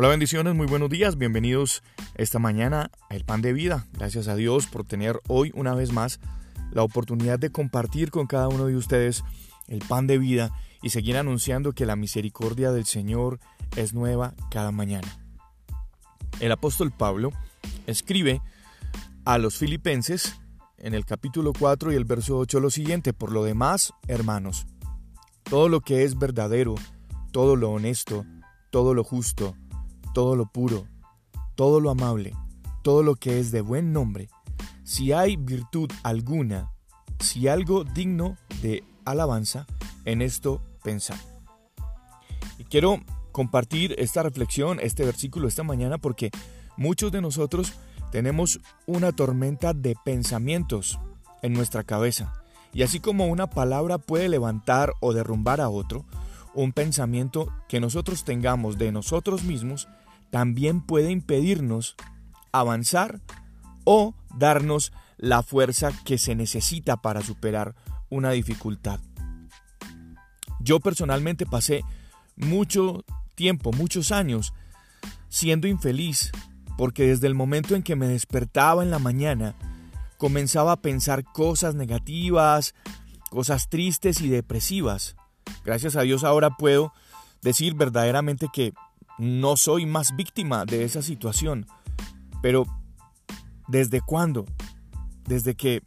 Hola 0.00 0.08
bendiciones, 0.08 0.54
muy 0.54 0.66
buenos 0.66 0.88
días, 0.88 1.18
bienvenidos 1.18 1.82
esta 2.14 2.38
mañana 2.38 2.90
a 3.10 3.14
El 3.14 3.26
Pan 3.26 3.42
de 3.42 3.52
Vida. 3.52 3.84
Gracias 3.92 4.28
a 4.28 4.34
Dios 4.34 4.66
por 4.66 4.86
tener 4.86 5.20
hoy 5.28 5.52
una 5.54 5.74
vez 5.74 5.92
más 5.92 6.20
la 6.72 6.82
oportunidad 6.82 7.38
de 7.38 7.52
compartir 7.52 8.10
con 8.10 8.26
cada 8.26 8.48
uno 8.48 8.64
de 8.64 8.76
ustedes 8.76 9.22
el 9.68 9.80
pan 9.80 10.06
de 10.06 10.16
vida 10.16 10.52
y 10.80 10.88
seguir 10.88 11.18
anunciando 11.18 11.74
que 11.74 11.84
la 11.84 11.96
misericordia 11.96 12.72
del 12.72 12.86
Señor 12.86 13.40
es 13.76 13.92
nueva 13.92 14.32
cada 14.50 14.72
mañana. 14.72 15.06
El 16.40 16.52
apóstol 16.52 16.92
Pablo 16.92 17.32
escribe 17.86 18.40
a 19.26 19.36
los 19.36 19.58
filipenses 19.58 20.40
en 20.78 20.94
el 20.94 21.04
capítulo 21.04 21.52
4 21.52 21.92
y 21.92 21.96
el 21.96 22.06
verso 22.06 22.38
8 22.38 22.58
lo 22.58 22.70
siguiente, 22.70 23.12
por 23.12 23.32
lo 23.32 23.44
demás, 23.44 23.92
hermanos, 24.08 24.66
todo 25.42 25.68
lo 25.68 25.82
que 25.82 26.04
es 26.04 26.18
verdadero, 26.18 26.74
todo 27.32 27.54
lo 27.54 27.68
honesto, 27.68 28.24
todo 28.70 28.94
lo 28.94 29.04
justo, 29.04 29.54
todo 30.12 30.36
lo 30.36 30.46
puro, 30.46 30.86
todo 31.54 31.80
lo 31.80 31.90
amable, 31.90 32.34
todo 32.82 33.02
lo 33.02 33.16
que 33.16 33.38
es 33.38 33.50
de 33.50 33.60
buen 33.60 33.92
nombre, 33.92 34.28
si 34.84 35.12
hay 35.12 35.36
virtud 35.36 35.90
alguna, 36.02 36.72
si 37.20 37.48
algo 37.48 37.84
digno 37.84 38.36
de 38.62 38.82
alabanza, 39.04 39.66
en 40.04 40.22
esto 40.22 40.62
pensar. 40.82 41.18
Y 42.58 42.64
quiero 42.64 43.00
compartir 43.32 43.94
esta 43.98 44.22
reflexión, 44.22 44.80
este 44.80 45.04
versículo 45.04 45.48
esta 45.48 45.62
mañana 45.62 45.98
porque 45.98 46.30
muchos 46.76 47.12
de 47.12 47.20
nosotros 47.20 47.72
tenemos 48.10 48.60
una 48.86 49.12
tormenta 49.12 49.72
de 49.72 49.96
pensamientos 50.04 50.98
en 51.42 51.52
nuestra 51.52 51.84
cabeza. 51.84 52.32
Y 52.72 52.82
así 52.82 53.00
como 53.00 53.26
una 53.26 53.48
palabra 53.48 53.98
puede 53.98 54.28
levantar 54.28 54.92
o 55.00 55.12
derrumbar 55.12 55.60
a 55.60 55.68
otro, 55.68 56.04
un 56.54 56.72
pensamiento 56.72 57.52
que 57.68 57.80
nosotros 57.80 58.24
tengamos 58.24 58.78
de 58.78 58.92
nosotros 58.92 59.44
mismos 59.44 59.88
también 60.30 60.80
puede 60.80 61.10
impedirnos 61.10 61.96
avanzar 62.52 63.20
o 63.84 64.14
darnos 64.36 64.92
la 65.16 65.42
fuerza 65.42 65.92
que 66.04 66.18
se 66.18 66.34
necesita 66.34 66.96
para 66.96 67.22
superar 67.22 67.74
una 68.08 68.30
dificultad. 68.30 69.00
Yo 70.60 70.80
personalmente 70.80 71.46
pasé 71.46 71.82
mucho 72.36 73.04
tiempo, 73.34 73.72
muchos 73.72 74.12
años, 74.12 74.52
siendo 75.28 75.68
infeliz, 75.68 76.32
porque 76.76 77.06
desde 77.06 77.26
el 77.26 77.34
momento 77.34 77.74
en 77.74 77.82
que 77.82 77.96
me 77.96 78.08
despertaba 78.08 78.82
en 78.82 78.90
la 78.90 78.98
mañana, 78.98 79.54
comenzaba 80.18 80.72
a 80.72 80.82
pensar 80.82 81.24
cosas 81.24 81.74
negativas, 81.74 82.74
cosas 83.30 83.68
tristes 83.68 84.20
y 84.20 84.28
depresivas. 84.28 85.16
Gracias 85.64 85.96
a 85.96 86.02
Dios 86.02 86.24
ahora 86.24 86.50
puedo 86.50 86.92
decir 87.42 87.74
verdaderamente 87.74 88.48
que 88.52 88.72
no 89.18 89.56
soy 89.56 89.86
más 89.86 90.16
víctima 90.16 90.64
de 90.64 90.84
esa 90.84 91.02
situación. 91.02 91.66
Pero, 92.42 92.64
¿desde 93.68 94.00
cuándo? 94.00 94.46
Desde 95.24 95.54
que 95.54 95.82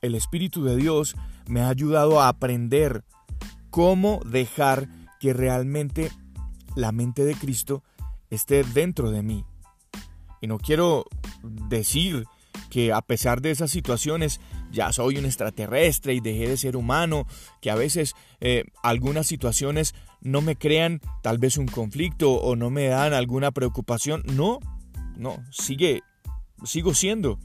el 0.00 0.14
Espíritu 0.14 0.64
de 0.64 0.76
Dios 0.76 1.14
me 1.46 1.60
ha 1.60 1.68
ayudado 1.68 2.20
a 2.20 2.28
aprender 2.28 3.04
cómo 3.70 4.20
dejar 4.24 4.88
que 5.20 5.32
realmente 5.32 6.10
la 6.74 6.92
mente 6.92 7.24
de 7.24 7.34
Cristo 7.34 7.82
esté 8.30 8.64
dentro 8.64 9.10
de 9.10 9.22
mí. 9.22 9.44
Y 10.40 10.46
no 10.46 10.58
quiero 10.58 11.04
decir 11.42 12.24
que 12.70 12.92
a 12.92 13.02
pesar 13.02 13.42
de 13.42 13.50
esas 13.50 13.70
situaciones 13.70 14.40
ya 14.70 14.92
soy 14.92 15.18
un 15.18 15.24
extraterrestre 15.24 16.14
y 16.14 16.20
dejé 16.20 16.48
de 16.48 16.56
ser 16.56 16.76
humano, 16.76 17.26
que 17.60 17.70
a 17.70 17.74
veces 17.74 18.14
eh, 18.40 18.64
algunas 18.82 19.26
situaciones 19.26 19.94
no 20.20 20.42
me 20.42 20.56
crean 20.56 21.00
tal 21.22 21.38
vez 21.38 21.56
un 21.56 21.66
conflicto 21.66 22.32
o 22.32 22.56
no 22.56 22.70
me 22.70 22.86
dan 22.86 23.12
alguna 23.12 23.50
preocupación. 23.50 24.22
No, 24.26 24.60
no, 25.16 25.42
sigue, 25.50 26.02
sigo 26.64 26.94
siendo 26.94 27.38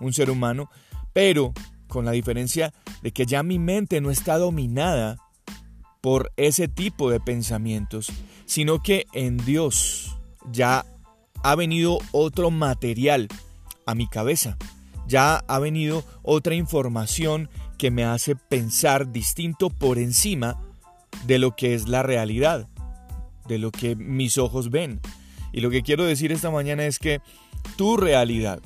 un 0.00 0.12
ser 0.12 0.30
humano, 0.30 0.70
pero 1.12 1.52
con 1.88 2.04
la 2.04 2.12
diferencia 2.12 2.72
de 3.02 3.12
que 3.12 3.26
ya 3.26 3.42
mi 3.42 3.58
mente 3.58 4.00
no 4.00 4.10
está 4.10 4.38
dominada 4.38 5.18
por 6.00 6.32
ese 6.36 6.68
tipo 6.68 7.10
de 7.10 7.20
pensamientos, 7.20 8.12
sino 8.44 8.82
que 8.82 9.06
en 9.12 9.38
Dios 9.38 10.16
ya 10.52 10.84
ha 11.42 11.54
venido 11.54 11.98
otro 12.12 12.50
material 12.50 13.28
a 13.86 13.94
mi 13.94 14.08
cabeza 14.08 14.56
ya 15.06 15.44
ha 15.46 15.58
venido 15.58 16.04
otra 16.22 16.54
información 16.54 17.48
que 17.78 17.90
me 17.90 18.04
hace 18.04 18.36
pensar 18.36 19.12
distinto 19.12 19.70
por 19.70 19.98
encima 19.98 20.60
de 21.26 21.38
lo 21.38 21.56
que 21.56 21.74
es 21.74 21.88
la 21.88 22.02
realidad, 22.02 22.68
de 23.46 23.58
lo 23.58 23.70
que 23.70 23.96
mis 23.96 24.38
ojos 24.38 24.70
ven. 24.70 25.00
Y 25.52 25.60
lo 25.60 25.70
que 25.70 25.82
quiero 25.82 26.04
decir 26.04 26.32
esta 26.32 26.50
mañana 26.50 26.86
es 26.86 26.98
que 26.98 27.20
tu 27.76 27.96
realidad 27.96 28.60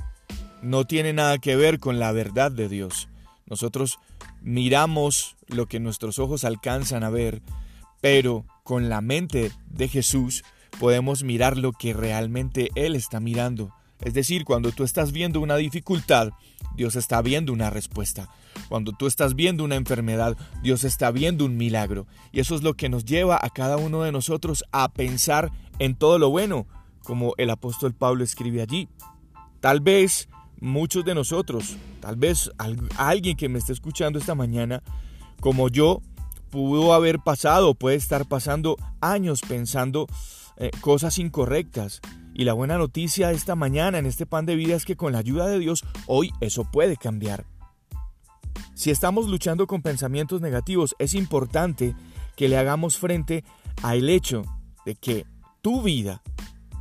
no 0.63 0.85
tiene 0.87 1.13
nada 1.13 1.39
que 1.39 1.57
ver 1.57 1.79
con 1.79 1.99
la 1.99 2.13
verdad 2.13 2.51
de 2.51 2.69
Dios. 2.69 3.09
Nosotros 3.47 3.99
miramos 4.43 5.37
lo 5.49 5.67
que 5.67 5.81
nuestros 5.81 6.19
ojos 6.19 6.45
alcanzan 6.45 7.05
a 7.05 7.11
ver, 7.11 7.43
pero 8.01 8.45
con 8.63 8.89
la 8.89 9.01
mente 9.01 9.53
de 9.69 9.89
Jesús 9.89 10.45
podemos 10.79 11.23
mirar 11.23 11.57
lo 11.57 11.73
que 11.73 11.93
realmente 11.93 12.71
Él 12.75 12.95
está 12.95 13.21
mirando. 13.21 13.75
Es 14.03 14.15
decir, 14.15 14.45
cuando 14.45 14.73
tú 14.73 14.85
estás 14.85 15.13
viendo 15.13 15.41
una 15.41 15.57
dificultad, 15.57 16.31
Dios 16.75 16.97
está 16.97 17.21
viendo 17.23 17.53
una 17.53 17.71
respuesta. 17.71 18.29
Cuando 18.69 18.93
tú 18.93 19.07
estás 19.07 19.35
viendo 19.35 19.65
una 19.65 19.77
enfermedad, 19.77 20.37
Dios 20.63 20.85
está 20.85 21.11
viendo 21.11 21.45
un 21.45 21.57
milagro. 21.57 22.07
Y 22.33 22.41
eso 22.41 22.55
es 22.55 22.63
lo 22.63 22.75
que 22.75 22.89
nos 22.89 23.05
lleva 23.05 23.39
a 23.41 23.51
cada 23.51 23.77
uno 23.77 24.03
de 24.03 24.13
nosotros 24.13 24.65
a 24.73 24.89
pensar 24.89 25.51
en 25.79 25.95
todo 25.95 26.19
lo 26.19 26.31
bueno, 26.31 26.67
como 27.03 27.35
el 27.39 27.51
apóstol 27.51 27.95
Pablo 27.95 28.25
escribe 28.25 28.63
allí. 28.63 28.89
Tal 29.61 29.81
vez 29.81 30.29
muchos 30.61 31.05
de 31.05 31.15
nosotros, 31.15 31.77
tal 32.01 32.17
vez 32.17 32.51
alguien 32.97 33.37
que 33.37 33.49
me 33.49 33.59
esté 33.59 33.73
escuchando 33.73 34.19
esta 34.19 34.35
mañana, 34.35 34.83
como 35.41 35.69
yo, 35.69 36.03
pudo 36.51 36.95
haber 36.95 37.19
pasado, 37.21 37.75
puede 37.75 37.97
estar 37.97 38.27
pasando 38.27 38.77
años 39.01 39.41
pensando 39.47 40.07
eh, 40.61 40.71
cosas 40.83 41.19
incorrectas, 41.19 42.01
y 42.35 42.45
la 42.45 42.53
buena 42.53 42.79
noticia 42.79 43.33
esta 43.33 43.57
mañana 43.57 43.99
en 43.99 44.07
este 44.07 44.27
pan 44.27 44.47
de 44.47 44.57
vida 44.57 44.77
es 44.77 44.85
que 44.85 44.95
con 44.95 45.13
la 45.13 45.19
ayuda 45.19 45.47
de 45.47 45.59
Dios 45.59 45.85
hoy 46.07 46.33
eso 46.41 46.65
puede 46.65 46.97
cambiar. 46.97 47.47
Si 48.75 48.91
estamos 48.91 49.27
luchando 49.27 49.67
con 49.67 49.83
pensamientos 49.83 50.41
negativos, 50.41 50.95
es 50.99 51.15
importante 51.15 51.97
que 52.37 52.49
le 52.49 52.57
hagamos 52.57 52.99
frente 52.99 53.43
al 53.83 54.09
hecho 54.09 54.45
de 54.85 54.95
que 54.95 55.27
tu 55.63 55.83
vida 55.83 56.23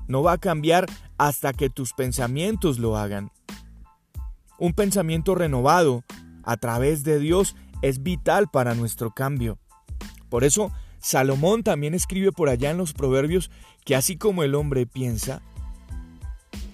no 0.08 0.24
va 0.24 0.34
a 0.34 0.38
cambiar 0.38 0.86
hasta 1.18 1.54
que 1.54 1.70
tus 1.70 1.94
pensamientos 1.94 2.80
lo 2.80 2.98
hagan. 2.98 3.32
Un 4.58 4.74
pensamiento 4.74 5.36
renovado 5.36 6.04
a 6.44 6.58
través 6.58 7.04
de 7.04 7.20
Dios 7.20 7.56
es 7.82 8.04
vital 8.04 8.50
para 8.52 8.76
nuestro 8.76 9.12
cambio. 9.12 9.58
Por 10.30 10.44
eso, 10.44 10.72
Salomón 11.00 11.64
también 11.64 11.94
escribe 11.94 12.32
por 12.32 12.50
allá 12.50 12.72
en 12.72 12.78
los 12.78 12.94
proverbios 12.94 13.50
que 13.86 13.96
así 13.96 14.18
como 14.18 14.44
el 14.44 14.56
hombre 14.56 14.86
piensa, 14.86 15.42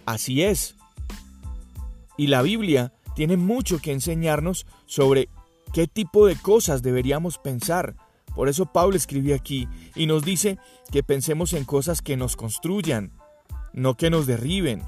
así 0.05 0.43
es. 0.43 0.75
Y 2.17 2.27
la 2.27 2.41
Biblia 2.41 2.93
tiene 3.15 3.37
mucho 3.37 3.79
que 3.79 3.91
enseñarnos 3.91 4.65
sobre 4.85 5.29
qué 5.73 5.87
tipo 5.87 6.25
de 6.25 6.35
cosas 6.35 6.81
deberíamos 6.81 7.37
pensar. 7.37 7.95
Por 8.35 8.49
eso 8.49 8.65
Pablo 8.65 8.97
escribe 8.97 9.33
aquí 9.33 9.67
y 9.95 10.07
nos 10.07 10.23
dice 10.23 10.57
que 10.91 11.03
pensemos 11.03 11.53
en 11.53 11.65
cosas 11.65 12.01
que 12.01 12.17
nos 12.17 12.35
construyan, 12.35 13.11
no 13.73 13.95
que 13.95 14.09
nos 14.09 14.25
derriben. 14.25 14.83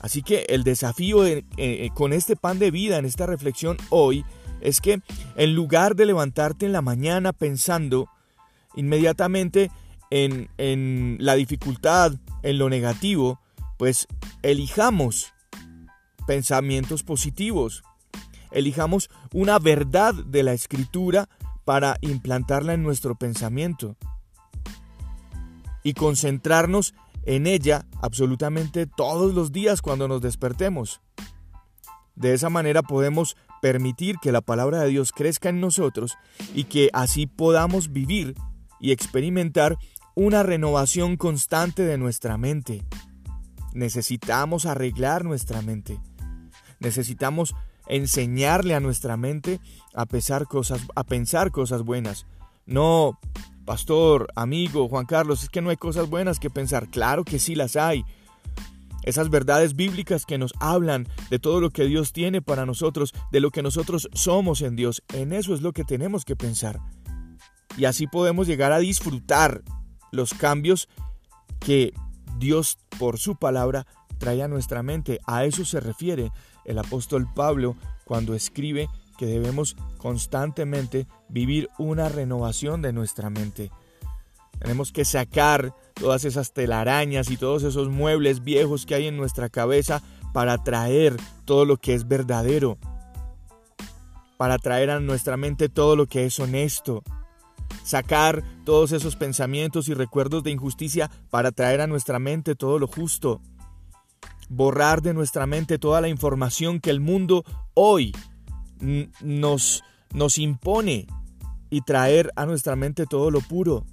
Así 0.00 0.22
que 0.22 0.46
el 0.48 0.64
desafío 0.64 1.26
eh, 1.26 1.44
eh, 1.56 1.90
con 1.94 2.12
este 2.12 2.36
pan 2.36 2.58
de 2.58 2.70
vida 2.70 2.98
en 2.98 3.04
esta 3.04 3.26
reflexión 3.26 3.76
hoy 3.90 4.24
es 4.60 4.80
que 4.80 5.00
en 5.36 5.54
lugar 5.54 5.96
de 5.96 6.06
levantarte 6.06 6.66
en 6.66 6.72
la 6.72 6.82
mañana 6.82 7.32
pensando 7.32 8.08
inmediatamente 8.78 9.70
en, 10.10 10.48
en 10.56 11.18
la 11.20 11.34
dificultad, 11.34 12.12
en 12.42 12.58
lo 12.58 12.70
negativo, 12.70 13.40
pues 13.76 14.06
elijamos 14.42 15.34
pensamientos 16.26 17.02
positivos, 17.02 17.82
elijamos 18.50 19.10
una 19.32 19.58
verdad 19.58 20.14
de 20.14 20.42
la 20.42 20.52
escritura 20.52 21.28
para 21.64 21.98
implantarla 22.00 22.74
en 22.74 22.82
nuestro 22.82 23.16
pensamiento 23.16 23.96
y 25.82 25.94
concentrarnos 25.94 26.94
en 27.24 27.46
ella 27.46 27.86
absolutamente 28.00 28.86
todos 28.86 29.34
los 29.34 29.52
días 29.52 29.82
cuando 29.82 30.08
nos 30.08 30.22
despertemos. 30.22 31.00
De 32.14 32.32
esa 32.32 32.48
manera 32.48 32.82
podemos 32.82 33.36
permitir 33.60 34.16
que 34.20 34.32
la 34.32 34.40
palabra 34.40 34.80
de 34.80 34.88
Dios 34.88 35.12
crezca 35.12 35.48
en 35.48 35.60
nosotros 35.60 36.16
y 36.54 36.64
que 36.64 36.90
así 36.92 37.26
podamos 37.26 37.92
vivir 37.92 38.34
y 38.80 38.92
experimentar 38.92 39.78
una 40.14 40.42
renovación 40.42 41.16
constante 41.16 41.82
de 41.84 41.98
nuestra 41.98 42.36
mente. 42.38 42.84
Necesitamos 43.72 44.66
arreglar 44.66 45.24
nuestra 45.24 45.62
mente. 45.62 46.00
Necesitamos 46.80 47.54
enseñarle 47.86 48.74
a 48.74 48.80
nuestra 48.80 49.16
mente 49.16 49.60
a, 49.94 50.06
pesar 50.06 50.46
cosas, 50.46 50.80
a 50.94 51.04
pensar 51.04 51.50
cosas 51.50 51.82
buenas. 51.82 52.26
No 52.66 53.18
pastor, 53.68 54.28
amigo, 54.34 54.88
Juan 54.88 55.04
Carlos, 55.04 55.42
es 55.42 55.50
que 55.50 55.60
no 55.60 55.68
hay 55.68 55.76
cosas 55.76 56.08
buenas 56.08 56.38
que 56.38 56.48
pensar. 56.48 56.88
Claro 56.88 57.22
que 57.22 57.38
sí 57.38 57.54
las 57.54 57.76
hay. 57.76 58.02
Esas 59.02 59.28
verdades 59.28 59.76
bíblicas 59.76 60.24
que 60.24 60.38
nos 60.38 60.54
hablan 60.58 61.06
de 61.28 61.38
todo 61.38 61.60
lo 61.60 61.68
que 61.68 61.84
Dios 61.84 62.14
tiene 62.14 62.40
para 62.40 62.64
nosotros, 62.64 63.12
de 63.30 63.40
lo 63.40 63.50
que 63.50 63.62
nosotros 63.62 64.08
somos 64.14 64.62
en 64.62 64.74
Dios, 64.74 65.02
en 65.12 65.34
eso 65.34 65.54
es 65.54 65.60
lo 65.60 65.72
que 65.72 65.84
tenemos 65.84 66.24
que 66.24 66.34
pensar. 66.34 66.80
Y 67.78 67.84
así 67.84 68.08
podemos 68.08 68.48
llegar 68.48 68.72
a 68.72 68.80
disfrutar 68.80 69.62
los 70.10 70.34
cambios 70.34 70.88
que 71.60 71.94
Dios 72.38 72.76
por 72.98 73.18
su 73.18 73.36
palabra 73.36 73.86
trae 74.18 74.42
a 74.42 74.48
nuestra 74.48 74.82
mente. 74.82 75.20
A 75.26 75.44
eso 75.44 75.64
se 75.64 75.78
refiere 75.78 76.32
el 76.64 76.78
apóstol 76.78 77.32
Pablo 77.32 77.76
cuando 78.04 78.34
escribe 78.34 78.88
que 79.16 79.26
debemos 79.26 79.76
constantemente 79.96 81.06
vivir 81.28 81.68
una 81.78 82.08
renovación 82.08 82.82
de 82.82 82.92
nuestra 82.92 83.30
mente. 83.30 83.70
Tenemos 84.58 84.90
que 84.90 85.04
sacar 85.04 85.72
todas 85.94 86.24
esas 86.24 86.52
telarañas 86.52 87.30
y 87.30 87.36
todos 87.36 87.62
esos 87.62 87.88
muebles 87.88 88.42
viejos 88.42 88.86
que 88.86 88.96
hay 88.96 89.06
en 89.06 89.16
nuestra 89.16 89.48
cabeza 89.48 90.02
para 90.32 90.58
traer 90.64 91.16
todo 91.44 91.64
lo 91.64 91.76
que 91.76 91.94
es 91.94 92.08
verdadero, 92.08 92.76
para 94.36 94.58
traer 94.58 94.90
a 94.90 94.98
nuestra 94.98 95.36
mente 95.36 95.68
todo 95.68 95.94
lo 95.94 96.06
que 96.06 96.26
es 96.26 96.40
honesto, 96.40 97.04
sacar 97.88 98.44
todos 98.64 98.92
esos 98.92 99.16
pensamientos 99.16 99.88
y 99.88 99.94
recuerdos 99.94 100.42
de 100.42 100.50
injusticia 100.50 101.10
para 101.30 101.52
traer 101.52 101.80
a 101.80 101.86
nuestra 101.86 102.18
mente 102.18 102.54
todo 102.54 102.78
lo 102.78 102.86
justo, 102.86 103.40
borrar 104.50 105.00
de 105.00 105.14
nuestra 105.14 105.46
mente 105.46 105.78
toda 105.78 106.02
la 106.02 106.08
información 106.08 106.80
que 106.80 106.90
el 106.90 107.00
mundo 107.00 107.44
hoy 107.72 108.14
nos, 109.22 109.82
nos 110.12 110.36
impone 110.36 111.06
y 111.70 111.80
traer 111.80 112.30
a 112.36 112.44
nuestra 112.44 112.76
mente 112.76 113.06
todo 113.06 113.30
lo 113.30 113.40
puro, 113.40 113.86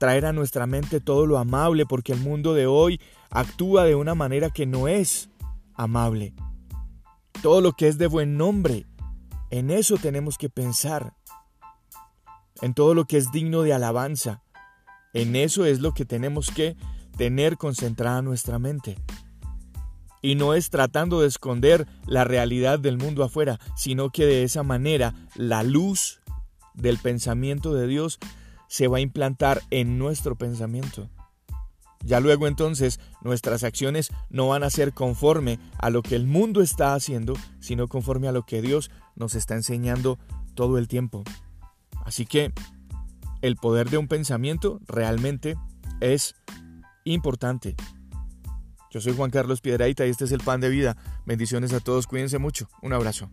traer 0.00 0.26
a 0.26 0.32
nuestra 0.32 0.66
mente 0.66 0.98
todo 0.98 1.26
lo 1.26 1.38
amable, 1.38 1.86
porque 1.86 2.10
el 2.10 2.18
mundo 2.18 2.54
de 2.54 2.66
hoy 2.66 3.00
actúa 3.30 3.84
de 3.84 3.94
una 3.94 4.16
manera 4.16 4.50
que 4.50 4.66
no 4.66 4.88
es 4.88 5.30
amable. 5.74 6.34
Todo 7.40 7.60
lo 7.60 7.74
que 7.74 7.86
es 7.86 7.98
de 7.98 8.08
buen 8.08 8.36
nombre, 8.36 8.84
en 9.50 9.70
eso 9.70 9.96
tenemos 9.96 10.38
que 10.38 10.48
pensar 10.48 11.14
en 12.60 12.74
todo 12.74 12.94
lo 12.94 13.06
que 13.06 13.16
es 13.16 13.30
digno 13.32 13.62
de 13.62 13.72
alabanza. 13.72 14.42
En 15.12 15.36
eso 15.36 15.64
es 15.64 15.80
lo 15.80 15.92
que 15.92 16.04
tenemos 16.04 16.50
que 16.50 16.76
tener 17.16 17.56
concentrada 17.56 18.22
nuestra 18.22 18.58
mente. 18.58 18.98
Y 20.22 20.36
no 20.36 20.54
es 20.54 20.70
tratando 20.70 21.20
de 21.20 21.28
esconder 21.28 21.86
la 22.06 22.24
realidad 22.24 22.78
del 22.78 22.96
mundo 22.96 23.22
afuera, 23.22 23.60
sino 23.76 24.10
que 24.10 24.24
de 24.24 24.42
esa 24.42 24.62
manera 24.62 25.14
la 25.36 25.62
luz 25.62 26.20
del 26.74 26.98
pensamiento 26.98 27.74
de 27.74 27.86
Dios 27.86 28.18
se 28.68 28.88
va 28.88 28.98
a 28.98 29.02
implantar 29.02 29.62
en 29.70 29.98
nuestro 29.98 30.36
pensamiento. 30.36 31.08
Ya 32.04 32.20
luego 32.20 32.46
entonces 32.46 33.00
nuestras 33.22 33.64
acciones 33.64 34.10
no 34.28 34.48
van 34.48 34.62
a 34.62 34.70
ser 34.70 34.92
conforme 34.92 35.58
a 35.78 35.90
lo 35.90 36.02
que 36.02 36.16
el 36.16 36.26
mundo 36.26 36.60
está 36.60 36.94
haciendo, 36.94 37.34
sino 37.60 37.88
conforme 37.88 38.28
a 38.28 38.32
lo 38.32 38.44
que 38.44 38.60
Dios 38.60 38.90
nos 39.16 39.34
está 39.34 39.54
enseñando 39.54 40.18
todo 40.54 40.76
el 40.76 40.86
tiempo. 40.86 41.24
Así 42.04 42.26
que 42.26 42.52
el 43.42 43.56
poder 43.56 43.90
de 43.90 43.98
un 43.98 44.08
pensamiento 44.08 44.80
realmente 44.86 45.56
es 46.00 46.34
importante. 47.04 47.76
Yo 48.90 49.00
soy 49.00 49.14
Juan 49.14 49.30
Carlos 49.30 49.60
Piedraita 49.60 50.06
y 50.06 50.10
este 50.10 50.24
es 50.24 50.32
el 50.32 50.40
pan 50.40 50.60
de 50.60 50.68
vida. 50.68 50.96
Bendiciones 51.26 51.72
a 51.72 51.80
todos, 51.80 52.06
cuídense 52.06 52.38
mucho. 52.38 52.68
Un 52.80 52.92
abrazo. 52.92 53.28